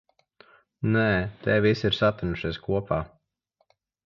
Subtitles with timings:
[0.95, 1.03] Nē,
[1.43, 3.01] tie visi ir satinušies kopā.